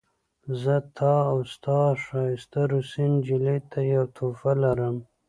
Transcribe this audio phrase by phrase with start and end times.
[0.61, 4.95] زه تا او ستا ښایسته روسۍ نجلۍ ته یوه تحفه لرم